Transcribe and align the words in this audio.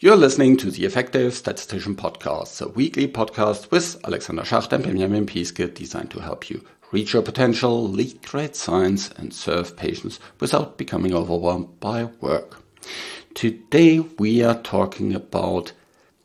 You're 0.00 0.14
listening 0.14 0.56
to 0.58 0.70
the 0.70 0.84
Effective 0.84 1.34
Statistician 1.34 1.96
Podcast, 1.96 2.62
a 2.62 2.68
weekly 2.68 3.08
podcast 3.08 3.72
with 3.72 3.98
Alexander 4.04 4.42
Schacht 4.44 4.72
and 4.72 4.84
Benjamin 4.84 5.26
Piske 5.26 5.74
designed 5.74 6.12
to 6.12 6.20
help 6.20 6.48
you 6.48 6.64
reach 6.92 7.14
your 7.14 7.22
potential, 7.22 7.82
lead 7.88 8.22
great 8.22 8.54
science, 8.54 9.10
and 9.16 9.34
serve 9.34 9.76
patients 9.76 10.20
without 10.38 10.78
becoming 10.78 11.12
overwhelmed 11.12 11.80
by 11.80 12.04
work. 12.20 12.62
Today 13.34 13.98
we 13.98 14.40
are 14.40 14.62
talking 14.62 15.16
about 15.16 15.72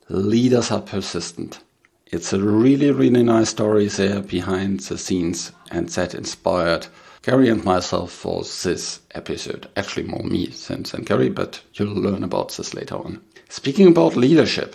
leaders 0.08 0.70
are 0.70 0.80
persistent. 0.80 1.58
It's 2.06 2.32
a 2.32 2.38
really, 2.38 2.92
really 2.92 3.24
nice 3.24 3.48
story 3.48 3.88
there 3.88 4.20
behind 4.20 4.80
the 4.80 4.96
scenes, 4.96 5.50
and 5.72 5.88
that 5.88 6.14
inspired 6.14 6.86
Gary 7.22 7.48
and 7.48 7.64
myself 7.64 8.12
for 8.12 8.44
this 8.44 9.00
episode. 9.16 9.68
Actually, 9.76 10.06
more 10.06 10.22
me 10.22 10.46
than, 10.68 10.84
than 10.84 11.02
Gary, 11.02 11.28
but 11.28 11.60
you'll 11.72 11.92
learn 11.92 12.22
about 12.22 12.54
this 12.56 12.72
later 12.72 12.94
on. 12.94 13.20
Speaking 13.56 13.86
about 13.86 14.16
leadership, 14.16 14.74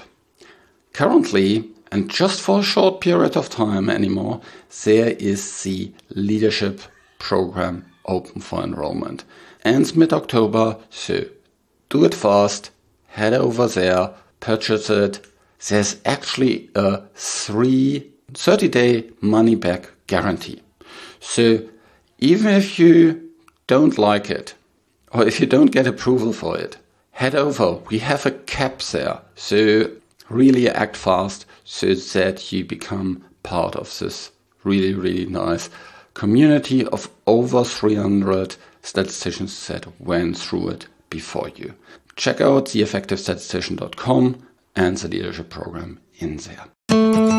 currently, 0.93 1.69
and 1.91 2.09
just 2.09 2.39
for 2.39 2.61
a 2.61 2.63
short 2.63 3.01
period 3.01 3.35
of 3.35 3.49
time 3.49 3.89
anymore, 3.89 4.39
there 4.85 5.09
is 5.19 5.63
the 5.63 5.91
leadership 6.11 6.79
program 7.19 7.85
open 8.05 8.39
for 8.39 8.63
enrollment. 8.63 9.25
Ends 9.65 9.97
mid 9.97 10.13
October, 10.13 10.77
so 10.89 11.25
do 11.89 12.05
it 12.05 12.15
fast, 12.15 12.71
head 13.07 13.33
over 13.33 13.67
there, 13.67 14.13
purchase 14.39 14.89
it. 14.89 15.27
There's 15.67 15.97
actually 16.05 16.69
a 16.73 17.01
three 17.15 18.09
30 18.33 18.69
day 18.69 19.09
money 19.19 19.55
back 19.55 19.91
guarantee. 20.07 20.61
So 21.19 21.67
even 22.19 22.53
if 22.55 22.79
you 22.79 23.29
don't 23.67 23.97
like 23.97 24.29
it, 24.29 24.53
or 25.11 25.27
if 25.27 25.41
you 25.41 25.47
don't 25.47 25.73
get 25.73 25.85
approval 25.85 26.31
for 26.31 26.57
it, 26.57 26.77
head 27.19 27.35
over. 27.35 27.73
We 27.89 27.99
have 27.99 28.25
a 28.25 28.31
cap 28.31 28.79
there. 28.79 29.19
So 29.35 29.91
really 30.29 30.69
act 30.69 30.95
fast 30.95 31.45
so 31.65 31.93
that 31.93 32.49
you 32.53 32.63
become 32.63 33.25
part 33.43 33.75
of 33.75 33.99
this 33.99 34.31
really, 34.63 34.93
really 34.93 35.25
nice 35.25 35.69
community 36.13 36.85
of 36.87 37.09
over 37.27 37.65
300 37.65 38.55
statisticians 38.83 39.67
that 39.67 39.85
went 39.99 40.37
through 40.37 40.69
it 40.69 40.87
before 41.09 41.49
you. 41.49 41.73
Check 42.15 42.39
out 42.39 42.67
theeffectivestatistician.com 42.67 44.47
and 44.77 44.95
the 44.95 45.07
leadership 45.09 45.49
program 45.49 45.99
in 46.19 46.37
there. 46.37 47.38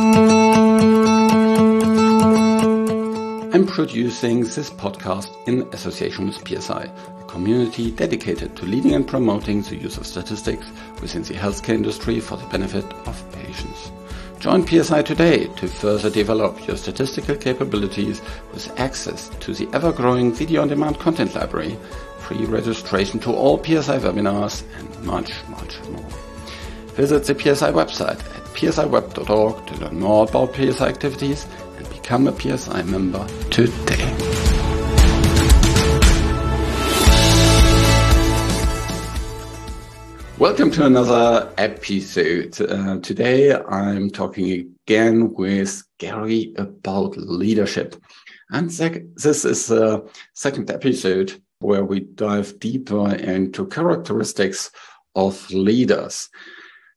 I'm 3.53 3.67
producing 3.67 4.43
this 4.43 4.71
podcast 4.71 5.29
in 5.49 5.63
association 5.73 6.27
with 6.27 6.47
PSI, 6.47 6.85
a 6.85 7.25
community 7.25 7.91
dedicated 7.91 8.55
to 8.57 8.65
leading 8.65 8.95
and 8.95 9.05
promoting 9.05 9.63
the 9.63 9.75
use 9.75 9.97
of 9.97 10.07
statistics 10.07 10.65
within 11.03 11.25
the 11.25 11.35
healthcare 11.35 11.75
industry 11.75 12.21
for 12.21 12.37
the 12.37 12.47
benefit 12.47 12.85
of 13.09 13.33
patients. 13.33 13.91
Join 14.39 14.65
PSI 14.65 15.03
today 15.03 15.49
to 15.57 15.67
further 15.67 16.11
develop 16.11 16.65
your 16.69 16.77
statistical 16.77 17.35
capabilities 17.35 18.23
with 18.53 18.71
access 18.79 19.31
to 19.41 19.53
the 19.53 19.69
ever-growing 19.73 20.33
video-on-demand 20.33 21.01
content 21.01 21.35
library, 21.35 21.77
free 22.19 22.45
registration 22.45 23.19
to 23.19 23.33
all 23.33 23.59
PSI 23.65 23.99
webinars, 23.99 24.63
and 24.79 25.05
much, 25.05 25.33
much 25.49 25.83
more. 25.89 26.09
Visit 26.95 27.25
the 27.25 27.35
PSI 27.35 27.73
website 27.73 28.21
at 28.21 28.45
psiweb.org 28.55 29.67
to 29.67 29.75
learn 29.81 29.99
more 29.99 30.29
about 30.29 30.55
PSI 30.55 30.87
activities 30.87 31.49
become 32.11 32.27
a 32.27 32.41
PSI 32.41 32.83
member 32.83 33.25
today. 33.51 34.05
Welcome 40.37 40.73
to 40.73 40.87
another 40.87 41.55
episode. 41.57 42.61
Uh, 42.61 42.99
today 42.99 43.55
I'm 43.55 44.11
talking 44.11 44.75
again 44.89 45.33
with 45.35 45.85
Gary 45.99 46.53
about 46.57 47.17
leadership. 47.17 47.95
And 48.51 48.71
this 48.71 49.45
is 49.45 49.69
the 49.69 50.11
second 50.35 50.69
episode 50.69 51.41
where 51.61 51.85
we 51.85 52.01
dive 52.01 52.59
deeper 52.59 53.15
into 53.15 53.69
characteristics 53.69 54.73
of 55.15 55.49
leaders. 55.53 56.29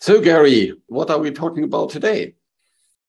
So, 0.02 0.20
Gary, 0.22 0.74
what 0.88 1.12
are 1.12 1.20
we 1.20 1.30
talking 1.30 1.66
about 1.66 1.92
today? 1.92 2.34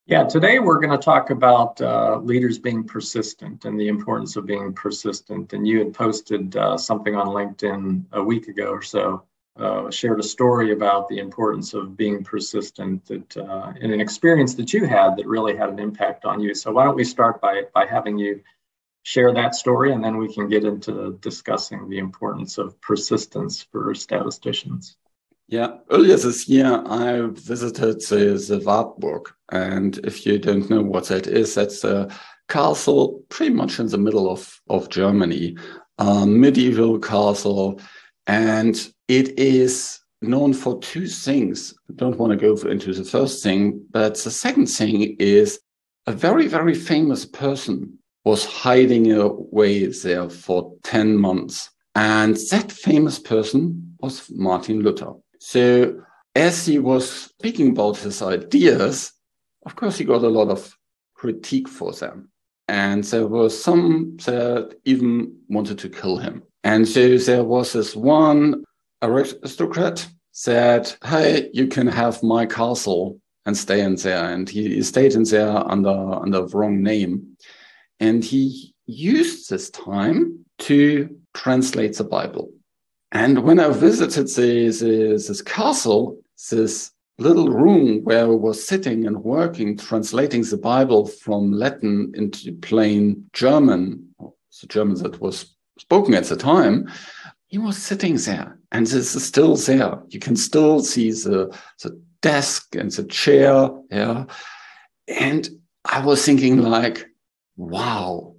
Yeah, 0.06 0.24
today 0.24 0.58
we're 0.58 0.80
going 0.80 0.90
to 0.90 1.02
talk 1.02 1.30
about 1.30 1.80
uh, 1.80 2.18
leaders 2.18 2.58
being 2.58 2.84
persistent 2.84 3.64
and 3.64 3.80
the 3.80 3.88
importance 3.88 4.36
of 4.36 4.44
being 4.44 4.74
persistent. 4.74 5.54
And 5.54 5.66
you 5.66 5.78
had 5.78 5.94
posted 5.94 6.54
uh, 6.56 6.76
something 6.76 7.16
on 7.16 7.28
LinkedIn 7.28 8.04
a 8.12 8.22
week 8.22 8.48
ago 8.48 8.66
or 8.66 8.82
so, 8.82 9.24
uh, 9.58 9.90
shared 9.90 10.20
a 10.20 10.22
story 10.22 10.72
about 10.72 11.08
the 11.08 11.20
importance 11.20 11.72
of 11.72 11.96
being 11.96 12.22
persistent 12.22 13.06
that, 13.06 13.34
uh, 13.38 13.72
in 13.80 13.94
an 13.94 14.00
experience 14.02 14.54
that 14.56 14.74
you 14.74 14.84
had 14.84 15.16
that 15.16 15.26
really 15.26 15.56
had 15.56 15.70
an 15.70 15.78
impact 15.78 16.26
on 16.26 16.38
you. 16.38 16.54
So 16.54 16.70
why 16.70 16.84
don't 16.84 16.96
we 16.96 17.04
start 17.04 17.40
by 17.40 17.62
by 17.72 17.86
having 17.86 18.18
you 18.18 18.42
share 19.04 19.32
that 19.32 19.54
story, 19.54 19.92
and 19.92 20.04
then 20.04 20.18
we 20.18 20.32
can 20.34 20.48
get 20.48 20.64
into 20.64 21.16
discussing 21.22 21.88
the 21.88 21.98
importance 21.98 22.58
of 22.58 22.78
persistence 22.82 23.62
for 23.62 23.94
statisticians. 23.94 24.98
Yeah, 25.48 25.76
earlier 25.90 26.16
this 26.16 26.48
year 26.48 26.82
I 26.86 27.28
visited 27.32 28.00
the, 28.00 28.42
the 28.48 28.62
Wartburg, 28.64 29.30
and 29.52 29.98
if 29.98 30.24
you 30.24 30.38
don't 30.38 30.70
know 30.70 30.82
what 30.82 31.08
that 31.08 31.26
is, 31.26 31.54
that's 31.54 31.84
a 31.84 32.08
castle 32.48 33.22
pretty 33.28 33.52
much 33.52 33.78
in 33.78 33.88
the 33.88 33.98
middle 33.98 34.30
of, 34.30 34.60
of 34.70 34.88
Germany, 34.88 35.56
a 35.98 36.26
medieval 36.26 36.98
castle, 36.98 37.78
and 38.26 38.90
it 39.08 39.38
is 39.38 40.00
known 40.22 40.54
for 40.54 40.80
two 40.80 41.06
things. 41.06 41.74
I 41.90 41.92
don't 41.96 42.18
want 42.18 42.30
to 42.30 42.36
go 42.36 42.68
into 42.68 42.94
the 42.94 43.04
first 43.04 43.42
thing, 43.42 43.84
but 43.90 44.14
the 44.14 44.30
second 44.30 44.66
thing 44.66 45.16
is 45.18 45.60
a 46.06 46.12
very, 46.12 46.48
very 46.48 46.74
famous 46.74 47.26
person 47.26 47.98
was 48.24 48.46
hiding 48.46 49.12
away 49.12 49.86
there 49.86 50.30
for 50.30 50.74
10 50.84 51.18
months. 51.18 51.70
And 51.94 52.36
that 52.50 52.72
famous 52.72 53.18
person 53.18 53.96
was 54.00 54.30
Martin 54.30 54.80
Luther. 54.80 55.12
So 55.46 56.00
as 56.34 56.64
he 56.64 56.78
was 56.78 57.06
speaking 57.10 57.72
about 57.72 57.98
his 57.98 58.22
ideas, 58.22 59.12
of 59.66 59.76
course, 59.76 59.98
he 59.98 60.04
got 60.06 60.24
a 60.24 60.28
lot 60.28 60.48
of 60.48 60.74
critique 61.12 61.68
for 61.68 61.92
them. 61.92 62.30
And 62.66 63.04
there 63.04 63.26
were 63.26 63.50
some 63.50 64.16
that 64.24 64.74
even 64.86 65.36
wanted 65.50 65.78
to 65.80 65.90
kill 65.90 66.16
him. 66.16 66.44
And 66.64 66.88
so 66.88 67.18
there 67.18 67.44
was 67.44 67.74
this 67.74 67.94
one 67.94 68.64
aristocrat 69.02 70.08
said, 70.32 70.90
Hey, 71.04 71.50
you 71.52 71.66
can 71.66 71.88
have 71.88 72.22
my 72.22 72.46
castle 72.46 73.20
and 73.44 73.54
stay 73.54 73.82
in 73.82 73.96
there. 73.96 74.24
And 74.24 74.48
he, 74.48 74.82
stayed 74.82 75.12
in 75.12 75.24
there 75.24 75.58
under, 75.70 75.90
under 75.90 76.46
the 76.46 76.56
wrong 76.56 76.82
name. 76.82 77.36
And 78.00 78.24
he 78.24 78.74
used 78.86 79.50
this 79.50 79.68
time 79.68 80.46
to 80.60 81.14
translate 81.34 81.98
the 81.98 82.04
Bible. 82.04 82.50
And 83.14 83.44
when 83.44 83.60
I 83.60 83.68
visited 83.68 84.26
this 84.26 85.42
castle, 85.42 86.18
this 86.50 86.90
little 87.18 87.48
room 87.48 88.02
where 88.02 88.24
I 88.24 88.26
was 88.26 88.66
sitting 88.66 89.06
and 89.06 89.22
working, 89.22 89.76
translating 89.78 90.42
the 90.42 90.56
Bible 90.56 91.06
from 91.06 91.52
Latin 91.52 92.12
into 92.16 92.52
plain 92.54 93.30
German, 93.32 94.08
the 94.18 94.66
German 94.66 94.96
that 95.02 95.20
was 95.20 95.54
spoken 95.78 96.14
at 96.14 96.24
the 96.24 96.36
time, 96.36 96.90
he 97.46 97.56
was 97.58 97.76
sitting 97.76 98.16
there. 98.16 98.58
And 98.72 98.84
this 98.84 99.14
is 99.14 99.24
still 99.24 99.54
there. 99.54 100.02
You 100.08 100.18
can 100.18 100.34
still 100.34 100.80
see 100.80 101.12
the, 101.12 101.56
the 101.82 102.02
desk 102.20 102.74
and 102.74 102.90
the 102.90 103.04
chair. 103.04 103.70
Yeah. 103.92 104.24
And 105.06 105.48
I 105.84 106.04
was 106.04 106.24
thinking 106.24 106.62
like, 106.62 107.06
wow, 107.56 108.33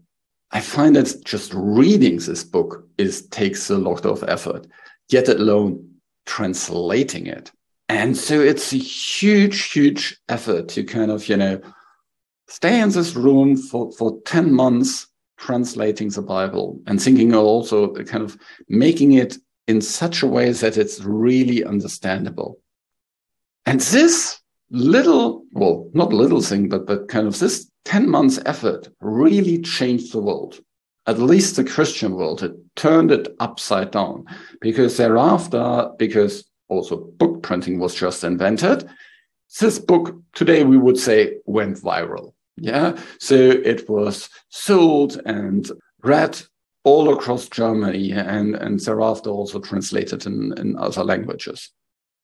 I 0.55 0.61
find 0.61 0.95
that 0.95 1.21
just 1.25 1.53
reading 1.53 2.16
this 2.16 2.45
book 2.45 2.88
is 2.97 3.27
takes 3.27 3.69
a 3.69 3.77
lot 3.77 4.05
of 4.05 4.23
effort, 4.25 4.66
yet 5.09 5.27
alone 5.27 5.85
translating 6.25 7.27
it. 7.27 7.51
And 7.89 8.16
so 8.16 8.39
it's 8.39 8.71
a 8.71 8.77
huge, 8.77 9.74
huge 9.74 10.18
effort 10.30 10.69
to 10.69 10.85
kind 10.85 11.12
of, 11.12 11.27
you 11.27 11.35
know, 11.35 11.59
stay 12.47 12.80
in 12.80 12.89
this 12.91 13.18
room 13.18 13.57
for, 13.57 13.91
for 13.91 14.21
10 14.27 14.53
months 14.53 15.07
translating 15.35 16.07
the 16.07 16.21
Bible 16.21 16.80
and 16.88 17.01
thinking 17.01 17.35
also 17.35 17.94
kind 17.94 18.24
of 18.24 18.38
making 18.69 19.12
it 19.12 19.35
in 19.68 19.81
such 19.81 20.24
a 20.24 20.27
way 20.27 20.53
that 20.53 20.77
it's 20.77 21.03
really 21.03 21.65
understandable. 21.65 22.59
And 23.65 23.81
this 23.81 24.39
little, 24.69 25.44
well, 25.51 25.89
not 25.94 26.13
little 26.13 26.41
thing, 26.41 26.69
but, 26.69 26.88
but 26.88 27.09
kind 27.09 27.27
of 27.27 27.38
this 27.39 27.69
10 27.85 28.09
months 28.09 28.39
effort 28.45 28.89
really 28.99 29.61
changed 29.61 30.11
the 30.11 30.21
world, 30.21 30.59
at 31.07 31.19
least 31.19 31.55
the 31.55 31.63
Christian 31.63 32.15
world. 32.15 32.43
It 32.43 32.53
turned 32.75 33.11
it 33.11 33.35
upside 33.39 33.91
down 33.91 34.25
because 34.59 34.97
thereafter, 34.97 35.89
because 35.97 36.49
also 36.67 36.97
book 36.97 37.43
printing 37.43 37.79
was 37.79 37.95
just 37.95 38.23
invented, 38.23 38.89
this 39.59 39.79
book 39.79 40.19
today 40.33 40.63
we 40.63 40.77
would 40.77 40.97
say 40.97 41.37
went 41.45 41.77
viral. 41.77 42.33
Yeah. 42.57 42.97
So 43.19 43.35
it 43.35 43.89
was 43.89 44.29
sold 44.49 45.21
and 45.25 45.69
read 46.03 46.41
all 46.83 47.13
across 47.13 47.49
Germany 47.49 48.11
and, 48.11 48.55
and 48.55 48.79
thereafter 48.79 49.29
also 49.29 49.59
translated 49.59 50.25
in, 50.25 50.53
in 50.57 50.77
other 50.77 51.03
languages. 51.03 51.71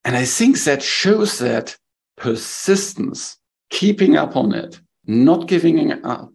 And 0.04 0.16
I 0.16 0.26
think 0.26 0.60
that 0.64 0.82
shows 0.82 1.40
that 1.40 1.78
persistence, 2.18 3.38
keeping 3.70 4.18
up 4.18 4.36
on 4.36 4.54
it, 4.54 4.80
not 5.06 5.48
giving 5.48 5.92
up 6.06 6.32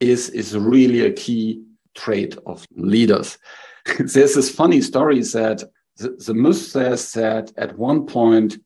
is, 0.00 0.30
is 0.30 0.56
really 0.56 1.00
a 1.00 1.12
key 1.12 1.62
trait 1.94 2.36
of 2.46 2.66
leaders. 2.76 3.38
There's 3.98 4.34
this 4.34 4.54
funny 4.54 4.80
story 4.82 5.20
that 5.20 5.62
the, 5.96 6.10
the 6.26 6.34
myth 6.34 6.56
says 6.58 7.12
that 7.12 7.52
at 7.56 7.78
one 7.78 8.06
point 8.06 8.58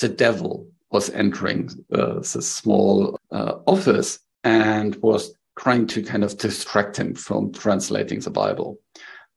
the 0.00 0.08
devil 0.08 0.66
was 0.90 1.10
entering 1.10 1.70
uh, 1.92 2.14
the 2.14 2.42
small 2.42 3.18
uh, 3.30 3.54
office 3.66 4.18
and 4.44 4.96
was 4.96 5.32
trying 5.58 5.86
to 5.86 6.02
kind 6.02 6.24
of 6.24 6.38
distract 6.38 6.96
him 6.96 7.14
from 7.14 7.52
translating 7.52 8.20
the 8.20 8.30
Bible. 8.30 8.78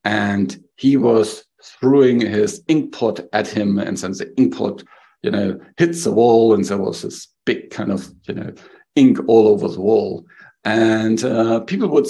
And 0.04 0.64
he 0.78 0.98
was 0.98 1.46
throwing 1.62 2.22
his 2.22 2.64
inkpot 2.64 3.28
at 3.34 3.48
him, 3.48 3.78
and 3.80 3.98
then 3.98 4.12
the 4.12 4.26
inkpot, 4.38 4.86
you 5.22 5.32
know, 5.32 5.60
hits 5.78 6.04
the 6.04 6.12
wall, 6.12 6.54
and 6.54 6.64
there 6.66 6.78
was 6.78 7.02
this 7.02 7.28
big 7.46 7.70
kind 7.72 7.92
of, 7.92 8.10
you 8.28 8.36
know, 8.36 8.54
ink 8.96 9.20
all 9.28 9.48
over 9.48 9.68
the 9.68 9.82
wall. 9.82 10.26
And 10.64 11.24
uh, 11.24 11.62
people 11.62 11.90
would 11.90 12.08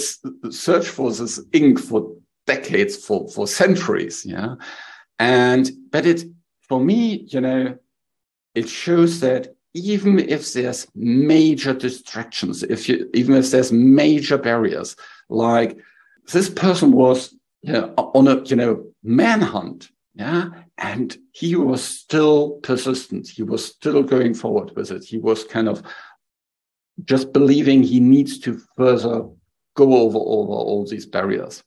search 0.52 0.88
for 0.88 1.12
this 1.12 1.40
ink 1.54 1.80
for 1.80 2.16
decades, 2.46 2.96
for 2.96 3.28
for 3.30 3.48
centuries, 3.48 4.26
yeah. 4.26 4.56
And 5.18 5.72
but 5.90 6.06
it, 6.06 6.24
for 6.62 6.80
me, 6.80 7.26
you 7.30 7.42
know, 7.42 7.78
it 8.54 8.70
shows 8.70 9.22
that 9.22 9.56
even 9.74 10.20
if 10.20 10.54
there's 10.54 10.88
major 10.94 11.74
distractions, 11.74 12.64
if 12.64 12.88
you 12.88 13.10
even 13.14 13.36
if 13.36 13.50
there's 13.50 13.72
major 13.72 14.38
barriers, 14.38 14.96
like 15.30 15.78
this 16.32 16.50
person 16.50 16.92
was 16.92 17.36
you 17.62 17.74
know, 17.74 17.94
on 17.98 18.28
a 18.28 18.44
you 18.44 18.56
know 18.56 18.86
manhunt, 19.04 19.90
yeah, 20.14 20.50
and 20.78 21.18
he 21.32 21.56
was 21.56 21.84
still 21.84 22.60
persistent. 22.62 23.28
He 23.28 23.42
was 23.42 23.66
still 23.66 24.04
going 24.04 24.36
forward 24.36 24.76
with 24.76 24.92
it. 24.92 25.04
He 25.04 25.18
was 25.18 25.44
kind 25.44 25.68
of 25.68 25.82
just 27.06 27.34
believing 27.34 27.84
he 27.84 28.00
needs 28.00 28.40
to 28.40 28.60
further 28.78 29.28
go 29.76 29.98
over 29.98 30.18
over 30.18 30.54
all 30.54 30.86
these 30.86 31.06
barriers, 31.06 31.64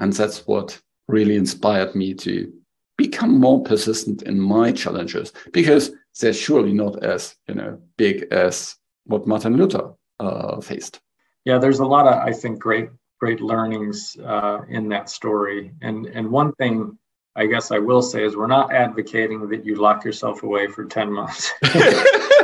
and 0.00 0.12
that's 0.12 0.46
what 0.46 0.80
really 1.08 1.36
inspired 1.36 1.94
me 1.94 2.14
to 2.14 2.52
become 2.96 3.38
more 3.38 3.62
persistent 3.62 4.22
in 4.22 4.38
my 4.38 4.72
challenges 4.72 5.32
because 5.52 5.92
they're 6.20 6.32
surely 6.32 6.72
not 6.72 7.02
as 7.02 7.34
you 7.48 7.54
know 7.54 7.80
big 7.96 8.26
as 8.30 8.76
what 9.04 9.26
Martin 9.26 9.56
Luther 9.56 9.94
uh, 10.20 10.60
faced. 10.60 11.00
Yeah, 11.44 11.58
there's 11.58 11.78
a 11.78 11.86
lot 11.86 12.06
of 12.06 12.14
I 12.14 12.32
think 12.32 12.58
great 12.58 12.90
great 13.20 13.40
learnings 13.40 14.16
uh, 14.24 14.60
in 14.68 14.88
that 14.90 15.08
story, 15.08 15.72
and 15.82 16.06
and 16.06 16.30
one 16.30 16.52
thing 16.54 16.98
I 17.36 17.46
guess 17.46 17.70
I 17.70 17.78
will 17.78 18.02
say 18.02 18.24
is 18.24 18.36
we're 18.36 18.46
not 18.48 18.72
advocating 18.72 19.48
that 19.48 19.64
you 19.64 19.76
lock 19.76 20.04
yourself 20.04 20.42
away 20.42 20.66
for 20.66 20.84
ten 20.84 21.12
months 21.12 21.52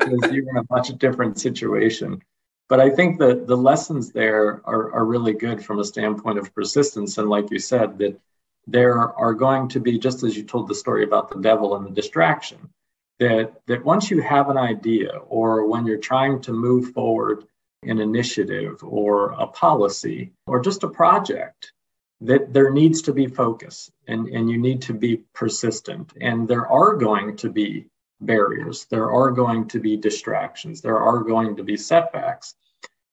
because 0.00 0.32
you're 0.32 0.48
in 0.48 0.56
a 0.56 0.64
much 0.70 0.88
different 0.98 1.38
situation. 1.38 2.22
But 2.68 2.80
I 2.80 2.90
think 2.90 3.18
that 3.18 3.46
the 3.46 3.56
lessons 3.56 4.12
there 4.12 4.62
are, 4.64 4.92
are 4.92 5.04
really 5.04 5.32
good 5.32 5.64
from 5.64 5.80
a 5.80 5.84
standpoint 5.84 6.38
of 6.38 6.54
persistence. 6.54 7.18
And 7.18 7.28
like 7.28 7.50
you 7.50 7.58
said, 7.58 7.98
that 7.98 8.20
there 8.66 8.98
are 8.98 9.34
going 9.34 9.68
to 9.68 9.80
be, 9.80 9.98
just 9.98 10.22
as 10.22 10.36
you 10.36 10.44
told 10.44 10.68
the 10.68 10.74
story 10.74 11.04
about 11.04 11.30
the 11.30 11.40
devil 11.40 11.76
and 11.76 11.84
the 11.84 11.90
distraction, 11.90 12.70
that, 13.18 13.60
that 13.66 13.84
once 13.84 14.10
you 14.10 14.22
have 14.22 14.48
an 14.50 14.56
idea 14.56 15.10
or 15.28 15.66
when 15.66 15.84
you're 15.84 15.98
trying 15.98 16.40
to 16.42 16.52
move 16.52 16.92
forward 16.92 17.44
an 17.82 17.98
initiative 17.98 18.82
or 18.82 19.32
a 19.32 19.46
policy 19.46 20.32
or 20.46 20.60
just 20.60 20.84
a 20.84 20.88
project, 20.88 21.72
that 22.20 22.52
there 22.52 22.70
needs 22.70 23.02
to 23.02 23.12
be 23.12 23.26
focus 23.26 23.90
and, 24.06 24.28
and 24.28 24.50
you 24.50 24.58
need 24.58 24.82
to 24.82 24.94
be 24.94 25.22
persistent. 25.34 26.12
And 26.20 26.46
there 26.46 26.66
are 26.66 26.94
going 26.94 27.36
to 27.38 27.50
be 27.50 27.86
barriers, 28.20 28.86
there 28.90 29.10
are 29.10 29.30
going 29.30 29.68
to 29.68 29.80
be 29.80 29.96
distractions, 29.96 30.80
there 30.80 30.98
are 30.98 31.18
going 31.20 31.56
to 31.56 31.64
be 31.64 31.76
setbacks. 31.76 32.54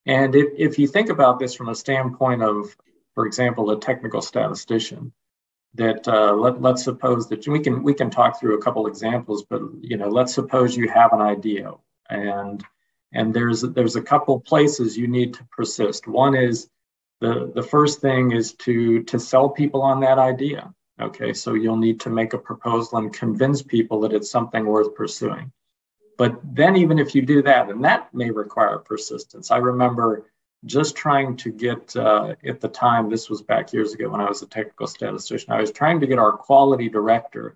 And 0.06 0.36
if, 0.36 0.48
if 0.58 0.80
you 0.80 0.88
think 0.88 1.10
about 1.10 1.40
this 1.40 1.54
from 1.54 1.70
a 1.70 1.76
standpoint 1.76 2.42
of, 2.42 2.76
for 3.14 3.26
example, 3.26 3.72
a 3.72 3.80
technical 3.80 4.22
statistician, 4.22 5.14
that 5.74 6.08
uh, 6.08 6.34
let, 6.34 6.62
let's 6.62 6.84
suppose 6.84 7.28
that 7.30 7.48
we 7.48 7.60
can 7.60 7.84
we 7.84 7.94
can 7.94 8.10
talk 8.10 8.40
through 8.40 8.58
a 8.58 8.62
couple 8.62 8.88
examples 8.88 9.44
but 9.48 9.62
you 9.82 9.98
know 9.98 10.08
let's 10.08 10.34
suppose 10.34 10.76
you 10.76 10.90
have 10.90 11.12
an 11.12 11.22
idea 11.22 11.72
and 12.10 12.64
and 13.14 13.34
there's 13.34 13.62
there's 13.62 13.96
a 13.96 14.02
couple 14.02 14.40
places 14.40 14.98
you 14.98 15.08
need 15.08 15.34
to 15.36 15.44
persist. 15.52 16.08
One 16.08 16.36
is 16.36 16.70
the 17.22 17.52
the 17.54 17.64
first 17.64 18.02
thing 18.02 18.32
is 18.32 18.54
to 18.66 19.04
to 19.04 19.20
sell 19.20 19.50
people 19.50 19.82
on 19.82 20.02
that 20.02 20.20
idea 20.20 20.74
okay 21.00 21.34
so 21.34 21.54
you'll 21.54 21.78
need 21.78 22.00
to 22.02 22.10
make 22.10 22.34
a 22.34 22.38
proposal 22.38 22.98
and 22.98 23.14
convince 23.14 23.62
people 23.62 24.00
that 24.02 24.14
it's 24.14 24.32
something 24.32 24.66
worth 24.66 24.96
pursuing. 24.96 25.52
But 26.18 26.40
then 26.44 26.76
even 26.76 26.98
if 26.98 27.14
you 27.14 27.22
do 27.22 27.42
that 27.44 27.70
and 27.70 27.84
that 27.86 28.14
may 28.14 28.32
require 28.32 28.80
persistence. 28.80 29.52
I 29.52 29.58
remember 29.58 30.26
just 30.66 30.96
trying 30.96 31.38
to 31.38 31.52
get 31.52 31.96
uh, 31.96 32.36
at 32.46 32.60
the 32.60 32.68
time 32.68 33.10
this 33.10 33.30
was 33.30 33.42
back 33.42 33.72
years 33.72 33.94
ago 33.94 34.10
when 34.10 34.20
i 34.20 34.28
was 34.28 34.42
a 34.42 34.48
technical 34.48 34.88
statistician 34.88 35.54
i 35.54 35.62
was 35.62 35.72
trying 35.72 36.00
to 36.00 36.08
get 36.08 36.18
our 36.18 36.32
quality 36.32 36.90
director 36.90 37.56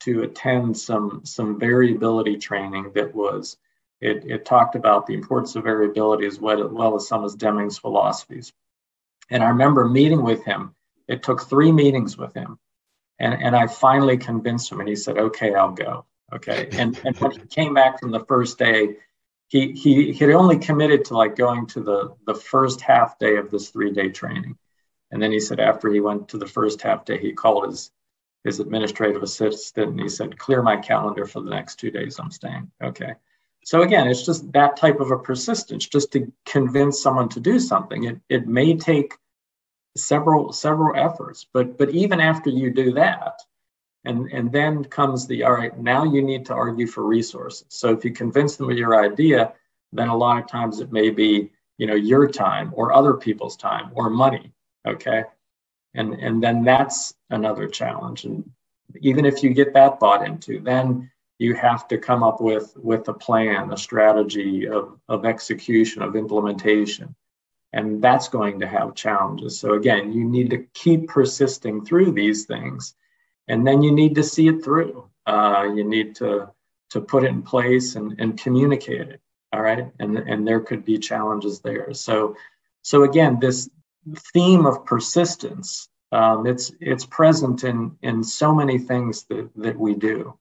to 0.00 0.22
attend 0.22 0.76
some 0.76 1.20
some 1.24 1.58
variability 1.58 2.36
training 2.36 2.90
that 2.94 3.14
was 3.14 3.58
it, 4.00 4.24
it 4.30 4.44
talked 4.44 4.76
about 4.76 5.06
the 5.06 5.14
importance 5.14 5.56
of 5.56 5.64
variability 5.64 6.24
as 6.24 6.38
well, 6.38 6.64
as 6.64 6.70
well 6.70 6.94
as 6.94 7.08
some 7.08 7.24
of 7.24 7.36
deming's 7.36 7.78
philosophies. 7.78 8.52
And 9.30 9.42
i 9.42 9.48
remember 9.48 9.88
meeting 9.88 10.22
with 10.22 10.44
him. 10.44 10.74
It 11.08 11.22
took 11.22 11.42
three 11.42 11.72
meetings 11.72 12.16
with 12.16 12.34
him 12.34 12.58
and, 13.18 13.34
and 13.34 13.56
i 13.56 13.66
finally 13.66 14.16
convinced 14.16 14.70
him 14.70 14.80
and 14.80 14.88
he 14.88 14.96
said 14.96 15.18
okay 15.18 15.54
i'll 15.54 15.72
go. 15.72 16.04
Okay. 16.32 16.68
And, 16.72 17.00
and 17.04 17.16
when 17.18 17.30
he 17.32 17.40
came 17.46 17.74
back 17.74 18.00
from 18.00 18.10
the 18.10 18.24
first 18.24 18.58
day 18.58 18.96
he 19.48 19.72
he 19.72 20.12
had 20.12 20.30
only 20.30 20.58
committed 20.58 21.06
to 21.06 21.16
like 21.16 21.36
going 21.36 21.66
to 21.68 21.80
the 21.80 22.14
the 22.26 22.34
first 22.34 22.80
half 22.80 23.18
day 23.18 23.36
of 23.36 23.50
this 23.50 23.70
three 23.70 23.92
day 23.92 24.10
training. 24.10 24.58
And 25.10 25.22
then 25.22 25.32
he 25.32 25.40
said 25.40 25.58
after 25.58 25.90
he 25.90 26.00
went 26.00 26.28
to 26.28 26.38
the 26.38 26.46
first 26.46 26.82
half 26.82 27.04
day 27.04 27.18
he 27.18 27.32
called 27.32 27.66
his 27.66 27.90
his 28.44 28.60
administrative 28.60 29.22
assistant 29.22 29.92
and 29.92 30.00
he 30.00 30.08
said 30.08 30.38
clear 30.38 30.62
my 30.62 30.76
calendar 30.76 31.24
for 31.24 31.40
the 31.40 31.50
next 31.50 31.76
two 31.76 31.90
days 31.90 32.18
i'm 32.18 32.30
staying. 32.30 32.70
Okay. 32.82 33.14
So 33.64 33.80
again 33.80 34.06
it's 34.06 34.26
just 34.26 34.52
that 34.52 34.76
type 34.76 35.00
of 35.00 35.10
a 35.10 35.18
persistence. 35.18 35.86
Just 35.86 36.12
to 36.12 36.30
convince 36.44 37.00
someone 37.00 37.30
to 37.30 37.40
do 37.40 37.58
something 37.58 38.04
it, 38.04 38.20
it 38.28 38.46
may 38.46 38.76
take 38.76 39.14
several 39.96 40.52
several 40.52 40.94
efforts 40.96 41.46
but 41.52 41.76
but 41.78 41.90
even 41.90 42.20
after 42.20 42.50
you 42.50 42.70
do 42.70 42.92
that 42.92 43.40
and, 44.04 44.30
and 44.32 44.50
then 44.50 44.84
comes 44.84 45.26
the, 45.26 45.42
all 45.44 45.52
right, 45.52 45.78
now 45.78 46.04
you 46.04 46.22
need 46.22 46.46
to 46.46 46.54
argue 46.54 46.86
for 46.86 47.04
resources. 47.04 47.66
So 47.68 47.92
if 47.92 48.04
you 48.04 48.12
convince 48.12 48.56
them 48.56 48.70
of 48.70 48.78
your 48.78 49.02
idea, 49.02 49.52
then 49.92 50.08
a 50.08 50.16
lot 50.16 50.42
of 50.42 50.48
times 50.48 50.80
it 50.80 50.92
may 50.92 51.10
be, 51.10 51.50
you 51.78 51.86
know, 51.86 51.94
your 51.94 52.28
time 52.28 52.72
or 52.74 52.92
other 52.92 53.14
people's 53.14 53.56
time 53.56 53.90
or 53.94 54.08
money. 54.08 54.52
Okay. 54.86 55.24
And, 55.94 56.14
and 56.14 56.42
then 56.42 56.64
that's 56.64 57.14
another 57.30 57.68
challenge. 57.68 58.24
And 58.24 58.50
even 59.00 59.24
if 59.24 59.42
you 59.42 59.50
get 59.50 59.74
that 59.74 60.00
bought 60.00 60.26
into, 60.26 60.60
then 60.60 61.10
you 61.38 61.54
have 61.54 61.86
to 61.88 61.98
come 61.98 62.22
up 62.22 62.40
with, 62.40 62.72
with 62.76 63.08
a 63.08 63.14
plan, 63.14 63.72
a 63.72 63.76
strategy 63.76 64.68
of, 64.68 64.98
of 65.08 65.24
execution, 65.24 66.02
of 66.02 66.16
implementation. 66.16 67.14
And 67.72 68.02
that's 68.02 68.28
going 68.28 68.60
to 68.60 68.66
have 68.66 68.94
challenges. 68.94 69.58
So 69.58 69.74
again, 69.74 70.12
you 70.12 70.24
need 70.24 70.50
to 70.50 70.64
keep 70.72 71.08
persisting 71.08 71.84
through 71.84 72.12
these 72.12 72.46
things 72.46 72.94
and 73.48 73.66
then 73.66 73.82
you 73.82 73.90
need 73.90 74.14
to 74.14 74.22
see 74.22 74.48
it 74.48 74.62
through. 74.62 75.08
Uh, 75.26 75.68
you 75.74 75.84
need 75.84 76.14
to 76.16 76.50
to 76.90 77.00
put 77.02 77.24
it 77.24 77.28
in 77.28 77.42
place 77.42 77.96
and, 77.96 78.18
and 78.18 78.40
communicate 78.40 79.08
it. 79.08 79.20
All 79.52 79.62
right, 79.62 79.90
and 79.98 80.18
and 80.18 80.46
there 80.46 80.60
could 80.60 80.84
be 80.84 80.98
challenges 80.98 81.60
there. 81.60 81.92
So 81.94 82.36
so 82.82 83.02
again, 83.02 83.38
this 83.40 83.68
theme 84.32 84.66
of 84.66 84.84
persistence 84.84 85.88
um, 86.12 86.46
it's 86.46 86.72
it's 86.80 87.04
present 87.04 87.64
in 87.64 87.96
in 88.02 88.24
so 88.24 88.54
many 88.54 88.78
things 88.78 89.24
that 89.24 89.50
that 89.56 89.78
we 89.78 89.94
do, 89.94 90.38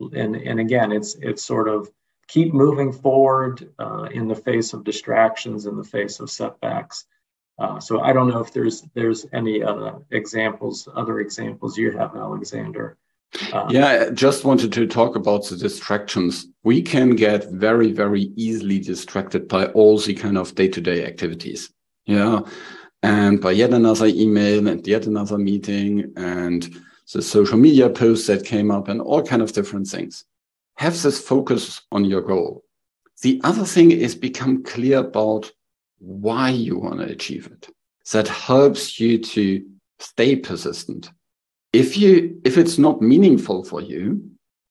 and 0.00 0.36
and 0.36 0.60
again, 0.60 0.92
it's 0.92 1.14
it's 1.16 1.42
sort 1.42 1.68
of 1.68 1.90
keep 2.28 2.52
moving 2.52 2.92
forward 2.92 3.72
uh, 3.78 4.08
in 4.12 4.28
the 4.28 4.34
face 4.34 4.72
of 4.72 4.84
distractions, 4.84 5.66
in 5.66 5.76
the 5.76 5.84
face 5.84 6.20
of 6.20 6.30
setbacks. 6.30 7.06
Uh, 7.58 7.80
so 7.80 8.00
I 8.00 8.12
don't 8.12 8.28
know 8.28 8.40
if 8.40 8.52
there's 8.52 8.82
there's 8.94 9.26
any 9.32 9.62
uh, 9.62 9.92
examples, 10.10 10.88
other 10.94 11.20
examples 11.20 11.78
you 11.78 11.92
have, 11.92 12.14
Alexander. 12.14 12.98
Uh, 13.52 13.66
yeah, 13.70 13.86
I 13.86 14.10
just 14.10 14.44
wanted 14.44 14.72
to 14.72 14.86
talk 14.86 15.16
about 15.16 15.46
the 15.46 15.56
distractions. 15.56 16.46
We 16.62 16.82
can 16.82 17.16
get 17.16 17.50
very, 17.50 17.92
very 17.92 18.32
easily 18.36 18.78
distracted 18.78 19.48
by 19.48 19.66
all 19.66 19.98
the 19.98 20.14
kind 20.14 20.38
of 20.38 20.54
day-to-day 20.54 21.04
activities. 21.04 21.70
Yeah. 22.06 22.40
And 23.02 23.40
by 23.40 23.52
yet 23.52 23.72
another 23.72 24.06
email 24.06 24.68
and 24.68 24.86
yet 24.86 25.06
another 25.06 25.38
meeting 25.38 26.12
and 26.16 26.68
the 27.12 27.22
social 27.22 27.58
media 27.58 27.90
posts 27.90 28.26
that 28.28 28.44
came 28.44 28.70
up 28.70 28.88
and 28.88 29.00
all 29.00 29.22
kind 29.22 29.42
of 29.42 29.52
different 29.52 29.86
things. 29.86 30.24
Have 30.76 31.00
this 31.02 31.20
focus 31.20 31.82
on 31.90 32.04
your 32.04 32.22
goal. 32.22 32.64
The 33.22 33.40
other 33.44 33.64
thing 33.64 33.90
is 33.90 34.14
become 34.14 34.62
clear 34.62 34.98
about 34.98 35.50
why 35.98 36.50
you 36.50 36.78
want 36.78 37.00
to 37.00 37.06
achieve 37.06 37.46
it. 37.46 37.68
That 38.12 38.28
helps 38.28 39.00
you 39.00 39.18
to 39.18 39.64
stay 39.98 40.36
persistent. 40.36 41.10
If 41.72 41.96
you 41.96 42.40
if 42.44 42.58
it's 42.58 42.78
not 42.78 43.02
meaningful 43.02 43.64
for 43.64 43.80
you, 43.80 44.30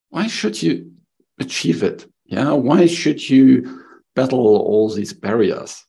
why 0.09 0.27
should 0.27 0.61
you 0.61 0.91
achieve 1.39 1.83
it? 1.83 2.05
Yeah, 2.25 2.51
why 2.51 2.85
should 2.85 3.27
you 3.29 3.83
battle 4.15 4.39
all 4.57 4.89
these 4.89 5.13
barriers? 5.13 5.83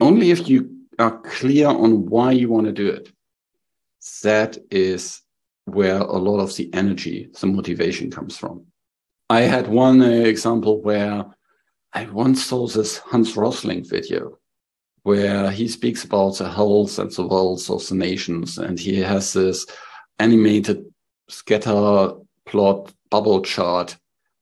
Only 0.00 0.30
if 0.30 0.48
you 0.48 0.76
are 0.98 1.18
clear 1.20 1.68
on 1.68 2.06
why 2.06 2.32
you 2.32 2.48
want 2.48 2.66
to 2.66 2.72
do 2.72 2.88
it. 2.88 3.10
That 4.22 4.56
is 4.70 5.20
where 5.64 5.98
a 5.98 6.16
lot 6.16 6.38
of 6.38 6.54
the 6.56 6.72
energy, 6.72 7.28
the 7.40 7.46
motivation 7.46 8.10
comes 8.10 8.36
from. 8.38 8.66
I 9.28 9.40
had 9.42 9.66
one 9.66 10.00
uh, 10.02 10.06
example 10.06 10.80
where 10.82 11.24
I 11.92 12.04
once 12.06 12.44
saw 12.44 12.66
this 12.66 12.98
Hans 12.98 13.36
Rosling 13.36 13.84
video 13.84 14.38
where 15.02 15.50
he 15.50 15.68
speaks 15.68 16.02
about 16.02 16.36
the 16.36 16.50
health 16.50 16.98
and 16.98 17.10
the 17.12 17.26
wealth 17.26 17.70
of 17.70 17.86
the 17.86 17.94
nations. 17.94 18.58
And 18.58 18.78
he 18.78 18.98
has 18.98 19.32
this 19.32 19.64
animated 20.18 20.84
scatter 21.28 22.12
plot 22.44 22.92
bubble 23.10 23.42
chart 23.42 23.96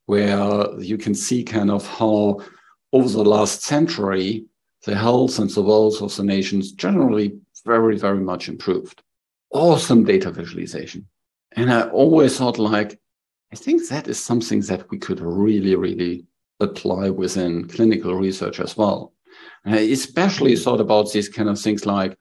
where 0.07 0.67
you 0.81 0.97
can 0.97 1.15
see 1.15 1.45
kind 1.45 1.71
of 1.71 1.87
how 1.87 2.41
over 2.93 3.09
the 3.09 3.25
last 3.25 3.63
century, 3.63 4.47
the 4.85 4.95
health 4.95 5.39
and 5.39 5.51
the 5.51 5.63
wealth 5.63 6.01
of 6.01 6.15
the 6.17 6.25
nations 6.25 6.73
generally 6.73 7.37
very, 7.65 7.99
very 7.99 8.21
much 8.21 8.49
improved. 8.49 9.03
Awesome 9.51 10.05
data 10.05 10.31
visualization. 10.31 11.07
And 11.53 11.73
I 11.73 11.89
always 11.89 12.39
thought 12.39 12.59
like, 12.59 12.99
I 13.53 13.57
think 13.57 13.89
that 13.89 14.09
is 14.09 14.23
something 14.23 14.61
that 14.63 14.91
we 14.91 14.99
could 14.99 15.21
really, 15.21 15.77
really 15.77 16.27
apply 16.61 17.11
within 17.11 17.69
clinical 17.69 18.15
research 18.15 18.61
as 18.61 18.77
well. 18.77 19.13
And 19.65 19.75
I 19.75 19.81
especially 19.81 20.55
mm-hmm. 20.55 20.63
thought 20.63 20.81
about 20.81 21.13
these 21.13 21.29
kind 21.29 21.49
of 21.49 21.61
things 21.61 21.87
like 21.87 22.17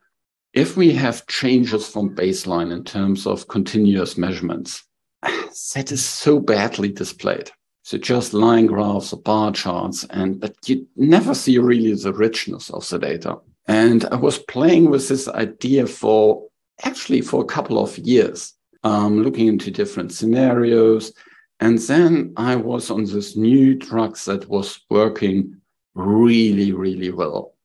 if 0.54 0.78
we 0.78 0.92
have 0.94 1.26
changes 1.28 1.88
from 1.88 2.16
baseline 2.16 2.72
in 2.72 2.84
terms 2.84 3.26
of 3.26 3.48
continuous 3.48 4.18
measurements, 4.18 4.84
that 5.24 5.92
is 5.92 6.06
so 6.06 6.40
badly 6.40 6.90
displayed. 6.90 7.50
So 7.84 7.98
just 7.98 8.34
line 8.34 8.68
graphs 8.68 9.12
or 9.12 9.22
bar 9.22 9.52
charts, 9.52 10.06
and 10.06 10.40
but 10.40 10.56
you 10.68 10.88
never 10.96 11.36
see 11.36 11.58
really 11.58 11.94
the 11.96 12.14
richness 12.14 12.70
of 12.70 12.88
the 12.88 12.98
data. 12.98 13.40
And 13.68 14.06
I 14.06 14.16
was 14.16 14.40
playing 14.40 14.90
with 14.90 15.10
this 15.10 15.28
idea 15.28 15.88
for 15.88 16.48
actually 16.84 17.22
for 17.22 17.42
a 17.42 17.46
couple 17.46 17.78
of 17.78 17.98
years, 17.98 18.54
um, 18.84 19.24
looking 19.24 19.48
into 19.48 19.72
different 19.72 20.12
scenarios. 20.12 21.14
And 21.60 21.78
then 21.80 22.34
I 22.38 22.56
was 22.56 22.92
on 22.92 23.06
this 23.06 23.36
new 23.36 23.76
drug 23.76 24.18
that 24.26 24.50
was 24.50 24.82
working 24.90 25.62
really, 25.96 26.72
really 26.72 27.12
well. 27.12 27.56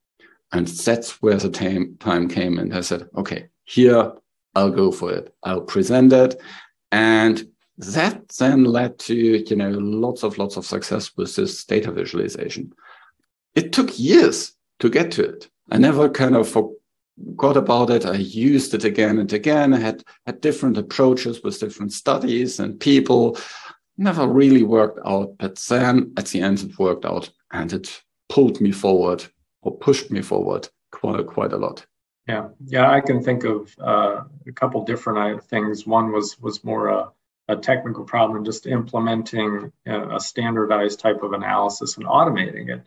And 0.52 0.66
that's 0.66 1.20
where 1.22 1.36
the 1.36 1.50
time, 1.50 1.96
time 2.00 2.28
came. 2.28 2.58
And 2.58 2.74
I 2.74 2.80
said, 2.80 3.08
okay, 3.16 3.48
here 3.64 4.12
I'll 4.54 4.70
go 4.70 4.92
for 4.92 5.12
it. 5.12 5.34
I'll 5.42 5.62
present 5.62 6.12
it. 6.12 6.40
And 6.92 7.46
that 7.78 8.28
then 8.30 8.64
led 8.64 8.98
to 8.98 9.14
you 9.14 9.56
know 9.56 9.70
lots 9.70 10.24
of 10.24 10.36
lots 10.36 10.56
of 10.56 10.66
success 10.66 11.16
with 11.16 11.34
this 11.36 11.64
data 11.64 11.92
visualization 11.92 12.72
it 13.54 13.72
took 13.72 13.98
years 13.98 14.52
to 14.80 14.90
get 14.90 15.12
to 15.12 15.22
it 15.22 15.48
i 15.70 15.78
never 15.78 16.08
kind 16.08 16.34
of 16.34 16.56
forgot 17.26 17.56
about 17.56 17.90
it. 17.90 18.06
I 18.06 18.16
used 18.16 18.74
it 18.74 18.84
again 18.84 19.18
and 19.18 19.32
again 19.32 19.74
i 19.74 19.78
had 19.78 20.02
had 20.26 20.40
different 20.40 20.78
approaches 20.78 21.42
with 21.42 21.60
different 21.60 21.92
studies 21.92 22.60
and 22.60 22.78
people. 22.80 23.38
Never 23.96 24.26
really 24.26 24.62
worked 24.62 25.00
out 25.04 25.36
but 25.38 25.56
then 25.68 26.12
at 26.16 26.26
the 26.26 26.40
end 26.40 26.60
it 26.60 26.78
worked 26.78 27.04
out 27.04 27.30
and 27.52 27.72
it 27.72 28.02
pulled 28.28 28.60
me 28.60 28.72
forward 28.72 29.24
or 29.62 29.76
pushed 29.76 30.10
me 30.10 30.22
forward 30.22 30.68
quite 30.92 31.26
quite 31.26 31.52
a 31.52 31.56
lot. 31.56 31.84
Yeah. 32.26 32.48
Yeah 32.66 32.90
i 32.90 33.00
can 33.00 33.22
think 33.22 33.44
of 33.44 33.74
uh, 33.80 34.22
a 34.46 34.52
couple 34.52 34.84
different 34.84 35.18
uh, 35.18 35.40
things. 35.40 35.86
One 35.86 36.12
was 36.12 36.38
was 36.40 36.64
more 36.64 36.88
a 36.88 37.12
a 37.48 37.56
technical 37.56 38.04
problem, 38.04 38.44
just 38.44 38.66
implementing 38.66 39.72
a, 39.86 40.20
standardized 40.20 41.00
type 41.00 41.22
of 41.22 41.32
analysis 41.32 41.96
and 41.96 42.06
automating 42.06 42.68
it. 42.68 42.82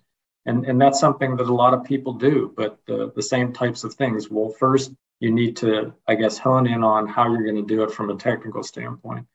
And, 0.46 0.66
and 0.66 0.82
that's 0.82 1.00
something 1.00 1.36
that 1.36 1.48
a 1.48 1.54
lot 1.54 1.74
of 1.74 1.84
people 1.84 2.14
do, 2.14 2.52
but 2.56 2.80
the, 2.88 3.12
the 3.16 3.22
same 3.22 3.54
types 3.54 3.84
of 3.84 3.94
things. 3.94 4.30
Well, 4.30 4.50
first, 4.50 4.92
you 5.20 5.32
need 5.32 5.56
to, 5.58 5.94
I 6.08 6.16
guess, 6.16 6.38
hone 6.38 6.66
in 6.66 6.84
on 6.84 7.08
how 7.08 7.32
you're 7.32 7.44
going 7.44 7.64
to 7.64 7.76
do 7.76 7.84
it 7.84 7.92
from 7.92 8.10
a 8.10 8.16
technical 8.16 8.64
standpoint. 8.64 9.28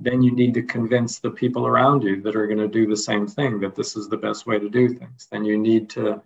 Then 0.00 0.22
you 0.22 0.32
need 0.32 0.54
to 0.54 0.62
convince 0.62 1.18
the 1.18 1.30
people 1.30 1.66
around 1.66 2.02
you 2.02 2.22
that 2.22 2.34
are 2.34 2.46
going 2.46 2.58
to 2.58 2.68
do 2.68 2.86
the 2.86 2.96
same 2.96 3.26
thing 3.26 3.60
that 3.60 3.74
this 3.74 3.94
is 3.94 4.08
the 4.08 4.16
best 4.16 4.46
way 4.46 4.58
to 4.58 4.70
do 4.70 4.88
things. 4.88 5.28
Then 5.30 5.44
you 5.44 5.58
need 5.58 5.90
to 5.90 6.22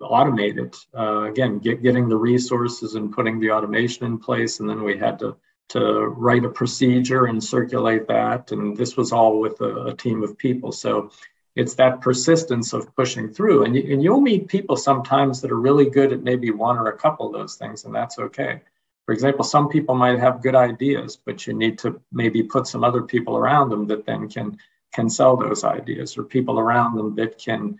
automate 0.00 0.58
it. 0.58 0.76
Uh, 0.96 1.22
again, 1.22 1.58
get, 1.58 1.82
getting 1.82 2.08
the 2.08 2.16
resources 2.16 2.94
and 2.94 3.12
putting 3.12 3.40
the 3.40 3.50
automation 3.50 4.04
in 4.04 4.18
place. 4.18 4.60
And 4.60 4.68
then 4.68 4.82
we 4.82 4.98
had 4.98 5.18
to 5.20 5.36
to 5.70 6.04
write 6.04 6.44
a 6.44 6.50
procedure 6.50 7.26
and 7.26 7.42
circulate 7.42 8.06
that. 8.06 8.52
And 8.52 8.76
this 8.76 8.94
was 8.96 9.10
all 9.10 9.40
with 9.40 9.58
a, 9.62 9.86
a 9.86 9.96
team 9.96 10.22
of 10.22 10.36
people. 10.36 10.70
So 10.70 11.10
it's 11.54 11.74
that 11.74 12.00
persistence 12.00 12.72
of 12.72 12.94
pushing 12.96 13.28
through. 13.28 13.64
And, 13.64 13.76
you, 13.76 13.92
and 13.92 14.02
you'll 14.02 14.20
meet 14.20 14.48
people 14.48 14.76
sometimes 14.76 15.40
that 15.40 15.52
are 15.52 15.60
really 15.60 15.90
good 15.90 16.12
at 16.12 16.22
maybe 16.22 16.50
one 16.50 16.78
or 16.78 16.88
a 16.88 16.98
couple 16.98 17.26
of 17.26 17.32
those 17.32 17.56
things, 17.56 17.84
and 17.84 17.94
that's 17.94 18.18
okay. 18.18 18.60
For 19.06 19.12
example, 19.12 19.44
some 19.44 19.68
people 19.68 19.94
might 19.94 20.18
have 20.20 20.42
good 20.42 20.54
ideas, 20.54 21.18
but 21.24 21.46
you 21.46 21.52
need 21.52 21.78
to 21.78 22.00
maybe 22.12 22.42
put 22.42 22.66
some 22.66 22.84
other 22.84 23.02
people 23.02 23.36
around 23.36 23.68
them 23.68 23.86
that 23.88 24.06
then 24.06 24.28
can 24.28 24.58
can 24.94 25.08
sell 25.08 25.36
those 25.36 25.64
ideas, 25.64 26.16
or 26.16 26.22
people 26.22 26.58
around 26.58 26.96
them 26.96 27.14
that 27.16 27.38
can 27.38 27.78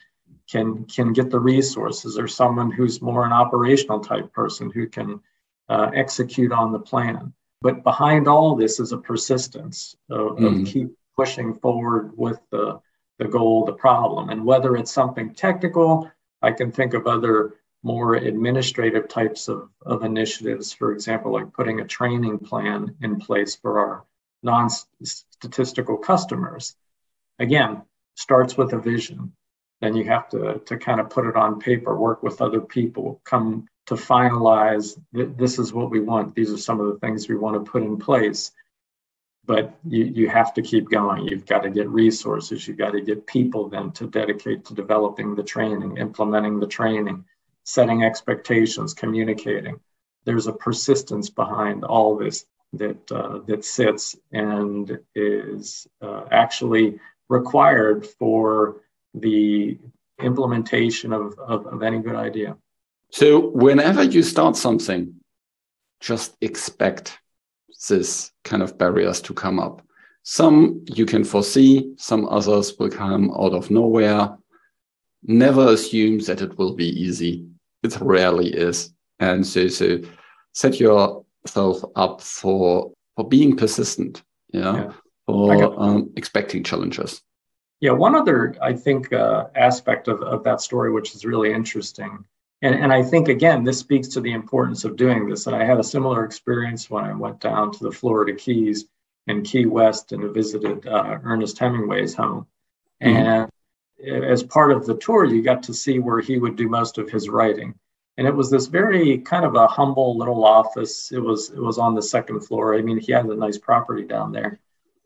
can 0.50 0.84
can 0.84 1.12
get 1.12 1.30
the 1.30 1.38
resources, 1.38 2.18
or 2.18 2.26
someone 2.26 2.70
who's 2.70 3.00
more 3.00 3.24
an 3.24 3.32
operational 3.32 4.00
type 4.00 4.32
person 4.32 4.70
who 4.70 4.86
can 4.88 5.20
uh, 5.68 5.90
execute 5.94 6.52
on 6.52 6.72
the 6.72 6.78
plan. 6.78 7.32
But 7.60 7.84
behind 7.84 8.26
all 8.26 8.56
this 8.56 8.80
is 8.80 8.92
a 8.92 8.98
persistence 8.98 9.94
of, 10.10 10.36
mm-hmm. 10.36 10.62
of 10.62 10.66
keep 10.66 10.88
pushing 11.16 11.54
forward 11.54 12.12
with 12.16 12.40
the, 12.50 12.80
the 13.18 13.28
goal, 13.28 13.64
the 13.64 13.72
problem. 13.72 14.30
And 14.30 14.44
whether 14.44 14.76
it's 14.76 14.92
something 14.92 15.34
technical, 15.34 16.10
I 16.40 16.52
can 16.52 16.72
think 16.72 16.94
of 16.94 17.06
other 17.06 17.54
more 17.82 18.14
administrative 18.14 19.08
types 19.08 19.48
of, 19.48 19.68
of 19.84 20.04
initiatives, 20.04 20.72
for 20.72 20.92
example, 20.92 21.32
like 21.32 21.52
putting 21.52 21.80
a 21.80 21.86
training 21.86 22.38
plan 22.38 22.94
in 23.00 23.18
place 23.18 23.56
for 23.56 23.78
our 23.80 24.04
non 24.42 24.70
statistical 25.02 25.96
customers. 25.96 26.76
Again, 27.38 27.82
starts 28.14 28.56
with 28.56 28.72
a 28.72 28.78
vision. 28.78 29.32
Then 29.80 29.96
you 29.96 30.04
have 30.04 30.28
to, 30.30 30.60
to 30.66 30.76
kind 30.76 31.00
of 31.00 31.10
put 31.10 31.26
it 31.26 31.36
on 31.36 31.60
paper, 31.60 31.96
work 31.96 32.22
with 32.22 32.40
other 32.40 32.60
people, 32.60 33.20
come 33.24 33.66
to 33.86 33.94
finalize 33.94 34.98
th- 35.14 35.30
this 35.36 35.58
is 35.58 35.72
what 35.72 35.90
we 35.90 36.00
want. 36.00 36.34
These 36.34 36.52
are 36.52 36.58
some 36.58 36.80
of 36.80 36.86
the 36.86 36.98
things 37.00 37.28
we 37.28 37.36
want 37.36 37.64
to 37.64 37.70
put 37.70 37.82
in 37.82 37.96
place. 37.96 38.52
But 39.44 39.74
you, 39.84 40.04
you 40.04 40.28
have 40.28 40.54
to 40.54 40.62
keep 40.62 40.88
going. 40.88 41.26
You've 41.26 41.46
got 41.46 41.62
to 41.64 41.70
get 41.70 41.88
resources. 41.88 42.66
You've 42.66 42.78
got 42.78 42.92
to 42.92 43.00
get 43.00 43.26
people 43.26 43.68
then 43.68 43.90
to 43.92 44.06
dedicate 44.06 44.64
to 44.66 44.74
developing 44.74 45.34
the 45.34 45.42
training, 45.42 45.96
implementing 45.96 46.60
the 46.60 46.66
training, 46.66 47.24
setting 47.64 48.04
expectations, 48.04 48.94
communicating. 48.94 49.80
There's 50.24 50.46
a 50.46 50.52
persistence 50.52 51.28
behind 51.28 51.84
all 51.84 52.16
this 52.16 52.46
that 52.74 53.12
uh, 53.12 53.40
that 53.46 53.64
sits 53.64 54.16
and 54.32 54.98
is 55.14 55.86
uh, 56.00 56.24
actually 56.30 57.00
required 57.28 58.06
for 58.06 58.82
the 59.14 59.78
implementation 60.20 61.12
of, 61.12 61.34
of, 61.38 61.66
of 61.66 61.82
any 61.82 61.98
good 61.98 62.14
idea. 62.14 62.56
So 63.10 63.48
whenever 63.48 64.02
you 64.02 64.22
start 64.22 64.56
something, 64.56 65.16
just 66.00 66.36
expect 66.40 67.18
this 67.88 68.32
kind 68.44 68.62
of 68.62 68.78
barriers 68.78 69.20
to 69.22 69.34
come 69.34 69.58
up. 69.58 69.82
Some 70.22 70.84
you 70.86 71.04
can 71.04 71.24
foresee, 71.24 71.94
some 71.96 72.28
others 72.28 72.78
will 72.78 72.90
come 72.90 73.30
out 73.32 73.54
of 73.54 73.70
nowhere. 73.70 74.36
Never 75.24 75.68
assume 75.68 76.18
that 76.20 76.40
it 76.40 76.56
will 76.58 76.74
be 76.74 76.88
easy. 76.88 77.46
It 77.82 77.96
rarely 78.00 78.48
is. 78.48 78.92
And 79.18 79.46
so, 79.46 79.68
so 79.68 80.00
set 80.52 80.78
yourself 80.80 81.84
up 81.96 82.20
for 82.20 82.92
for 83.16 83.28
being 83.28 83.56
persistent, 83.56 84.22
yeah, 84.52 84.74
yeah. 84.74 84.92
for 85.26 85.80
um, 85.80 86.10
expecting 86.16 86.64
challenges. 86.64 87.22
Yeah, 87.80 87.92
one 87.92 88.14
other 88.14 88.54
I 88.62 88.72
think 88.72 89.12
uh, 89.12 89.46
aspect 89.56 90.08
of, 90.08 90.22
of 90.22 90.44
that 90.44 90.60
story, 90.60 90.92
which 90.92 91.14
is 91.14 91.24
really 91.24 91.52
interesting, 91.52 92.24
and, 92.62 92.74
and 92.74 92.92
I 92.92 93.02
think, 93.02 93.28
again, 93.28 93.64
this 93.64 93.78
speaks 93.78 94.08
to 94.08 94.20
the 94.20 94.32
importance 94.32 94.84
of 94.84 94.96
doing 94.96 95.28
this. 95.28 95.46
And 95.46 95.56
I 95.56 95.64
had 95.64 95.80
a 95.80 95.84
similar 95.84 96.24
experience 96.24 96.88
when 96.88 97.04
I 97.04 97.12
went 97.12 97.40
down 97.40 97.72
to 97.72 97.84
the 97.84 97.92
Florida 97.92 98.34
Keys 98.34 98.86
and 99.26 99.44
Key 99.44 99.66
West 99.66 100.12
and 100.12 100.32
visited 100.32 100.86
uh, 100.86 101.18
Ernest 101.24 101.58
Hemingway's 101.58 102.14
home. 102.14 102.46
Mm-hmm. 103.02 103.16
And 103.16 103.52
as 104.24 104.42
part 104.42 104.72
of 104.72 104.86
the 104.86 104.96
tour, 104.96 105.24
you 105.24 105.42
got 105.42 105.64
to 105.64 105.74
see 105.74 105.98
where 105.98 106.20
he 106.20 106.38
would 106.38 106.56
do 106.56 106.68
most 106.68 106.98
of 106.98 107.10
his 107.10 107.28
writing. 107.28 107.74
And 108.16 108.26
it 108.26 108.34
was 108.34 108.50
this 108.50 108.66
very 108.66 109.18
kind 109.18 109.44
of 109.44 109.54
a 109.54 109.66
humble 109.66 110.18
little 110.18 110.44
office. 110.44 111.12
It 111.12 111.20
was 111.20 111.50
it 111.50 111.60
was 111.60 111.78
on 111.78 111.94
the 111.94 112.02
second 112.02 112.40
floor. 112.40 112.74
I 112.74 112.82
mean, 112.82 112.98
he 112.98 113.12
had 113.12 113.26
a 113.26 113.34
nice 113.34 113.58
property 113.58 114.04
down 114.04 114.32
there, 114.32 114.60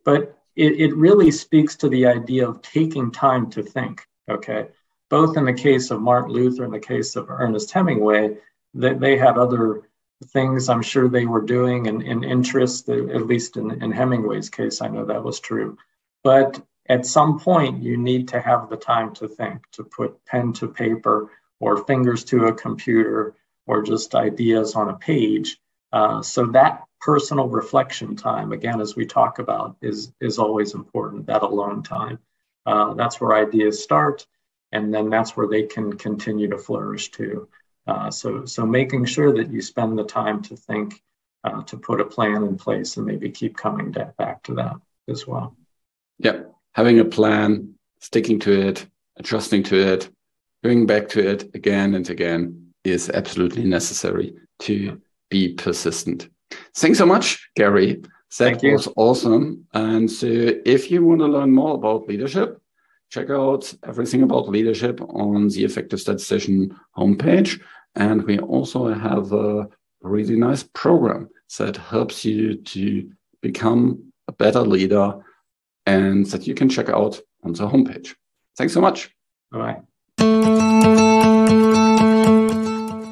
but 0.05 0.37
it, 0.57 0.81
it 0.81 0.97
really 0.97 1.31
speaks 1.31 1.77
to 1.77 1.89
the 1.89 2.07
idea 2.07 2.49
of 2.49 2.63
taking 2.63 3.13
time 3.13 3.49
to 3.51 3.63
think. 3.63 4.05
Okay, 4.29 4.69
both 5.09 5.37
in 5.37 5.45
the 5.45 5.53
case 5.53 5.91
of 5.91 6.01
Martin 6.01 6.33
Luther 6.33 6.65
and 6.65 6.75
the 6.75 6.81
case 6.81 7.17
of 7.17 7.31
Ernest 7.31 7.71
Hemingway, 7.71 8.37
that 8.75 9.01
they 9.01 9.17
had 9.17 9.39
other 9.39 9.89
things 10.27 10.69
I'm 10.69 10.83
sure 10.83 11.09
they 11.09 11.27
were 11.27 11.43
doing 11.43 11.87
and, 11.87 12.03
and 12.03 12.25
interests, 12.25 12.89
at 12.89 13.27
least 13.27 13.57
in, 13.57 13.83
in 13.83 13.93
Hemingway's 13.93 14.49
case, 14.51 14.81
I 14.81 14.89
know 14.89 15.05
that 15.05 15.23
was 15.23 15.41
true. 15.41 15.79
But 16.25 16.61
at 16.89 17.07
some 17.07 17.39
point 17.39 17.83
you 17.83 17.97
need 17.97 18.29
to 18.29 18.41
have 18.41 18.71
the 18.71 18.77
time 18.77 19.15
to 19.17 19.29
think, 19.29 19.63
to 19.73 19.85
put 19.85 20.25
pen 20.25 20.53
to 20.55 20.69
paper 20.69 21.31
or 21.61 21.85
fingers 21.85 22.25
to 22.25 22.47
a 22.47 22.55
computer 22.55 23.35
or 23.67 23.83
just 23.83 24.15
ideas 24.15 24.75
on 24.75 24.89
a 24.89 24.97
page. 24.97 25.59
Uh, 25.93 26.23
so 26.23 26.47
that 26.47 26.85
personal 27.01 27.49
reflection 27.49 28.17
time, 28.17 28.53
again, 28.53 28.81
as 28.81 28.97
we 28.97 29.07
talk 29.07 29.39
about, 29.39 29.77
is 29.81 30.13
is 30.21 30.39
always 30.39 30.75
important. 30.75 31.27
That 31.27 31.43
alone 31.43 31.83
time. 31.83 32.19
Uh, 32.65 32.95
that's 32.95 33.21
where 33.21 33.37
ideas 33.37 33.83
start, 33.83 34.27
and 34.73 34.93
then 34.93 35.11
that's 35.11 35.37
where 35.37 35.49
they 35.49 35.65
can 35.65 35.97
continue 35.97 36.49
to 36.49 36.59
flourish 36.59 37.11
too. 37.11 37.49
Uh, 37.87 38.11
so 38.11 38.45
so 38.45 38.67
making 38.67 39.05
sure 39.05 39.33
that 39.33 39.51
you 39.51 39.63
spend 39.63 39.99
the 39.99 40.05
time 40.05 40.43
to 40.43 40.57
think, 40.57 41.03
uh, 41.45 41.63
to 41.63 41.77
put 41.77 42.01
a 42.01 42.05
plan 42.05 42.43
in 42.43 42.57
place, 42.57 42.97
and 42.97 43.07
maybe 43.07 43.31
keep 43.31 43.57
coming 43.57 43.93
back 43.93 44.43
to 44.43 44.55
that 44.55 44.77
as 45.09 45.27
well. 45.27 45.57
Yeah, 46.19 46.43
having 46.75 46.99
a 46.99 47.05
plan, 47.05 47.75
sticking 48.01 48.41
to 48.41 48.69
it, 48.69 48.87
adjusting 49.17 49.63
to 49.65 49.77
it, 49.77 50.11
going 50.65 50.87
back 50.87 51.09
to 51.11 51.27
it 51.27 51.55
again 51.55 51.95
and 51.95 52.09
again 52.11 52.73
is 52.85 53.11
absolutely 53.11 53.65
necessary 53.65 54.35
to 54.61 55.01
be 55.31 55.55
persistent. 55.55 56.29
Thanks 56.75 56.99
so 56.99 57.07
much, 57.07 57.49
Gary. 57.57 58.03
That 58.39 58.63
was 58.63 58.89
awesome. 58.97 59.67
And 59.73 60.11
so 60.11 60.27
if 60.65 60.91
you 60.91 61.05
want 61.05 61.21
to 61.21 61.27
learn 61.27 61.53
more 61.53 61.75
about 61.75 62.09
leadership, 62.09 62.61
check 63.11 63.31
out 63.31 63.73
everything 63.85 64.23
about 64.23 64.49
leadership 64.49 65.01
on 65.01 65.49
the 65.49 65.65
Effective 65.65 66.01
Statistician 66.01 66.79
homepage. 66.97 67.61
And 67.95 68.25
we 68.25 68.39
also 68.39 68.93
have 68.93 69.33
a 69.33 69.69
really 70.03 70.37
nice 70.37 70.63
program 70.63 71.29
that 71.59 71.77
helps 71.77 72.25
you 72.25 72.57
to 72.57 73.11
become 73.41 74.13
a 74.29 74.33
better 74.33 74.61
leader 74.61 75.15
and 75.87 76.27
that 76.27 76.47
you 76.47 76.55
can 76.55 76.69
check 76.69 76.89
out 76.89 77.21
on 77.45 77.53
the 77.53 77.69
homepage. 77.69 78.15
Thanks 78.57 78.75
so 78.75 78.81
much. 78.81 79.11
Bye 79.51 79.59
bye. 79.59 79.81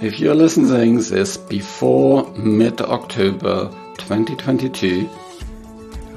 If 0.03 0.21
you're 0.21 0.35
listening 0.35 0.97
this 0.97 1.37
before 1.37 2.31
mid-October 2.37 3.71
2022, 3.97 5.09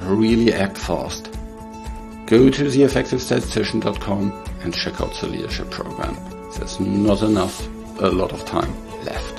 really 0.02 0.52
act 0.52 0.76
fast. 0.76 1.27
Go 2.28 2.50
to 2.50 2.64
theeffectivestatistician.com 2.64 4.44
and 4.60 4.74
check 4.74 5.00
out 5.00 5.14
the 5.14 5.28
leadership 5.28 5.70
program. 5.70 6.14
There's 6.58 6.78
not 6.78 7.22
enough, 7.22 7.66
a 8.00 8.10
lot 8.10 8.32
of 8.32 8.44
time 8.44 8.70
left. 9.02 9.38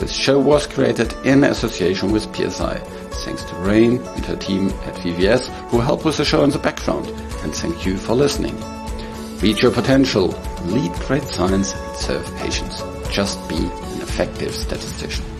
This 0.00 0.14
show 0.14 0.38
was 0.38 0.66
created 0.66 1.12
in 1.26 1.44
association 1.44 2.10
with 2.10 2.34
PSI. 2.34 2.78
Thanks 3.26 3.42
to 3.44 3.56
Rain 3.56 3.98
and 3.98 4.24
her 4.24 4.36
team 4.36 4.68
at 4.86 4.94
VVS 4.94 5.48
who 5.68 5.80
helped 5.80 6.06
with 6.06 6.16
the 6.16 6.24
show 6.24 6.44
in 6.44 6.50
the 6.50 6.58
background. 6.58 7.08
And 7.42 7.54
thank 7.54 7.84
you 7.84 7.98
for 7.98 8.14
listening. 8.14 8.56
Reach 9.42 9.60
your 9.62 9.72
potential, 9.72 10.28
lead 10.64 10.92
great 11.00 11.24
science, 11.24 11.74
and 11.74 11.96
serve 11.96 12.36
patients. 12.36 12.82
Just 13.10 13.46
be 13.50 13.56
an 13.56 14.00
effective 14.00 14.54
statistician. 14.54 15.37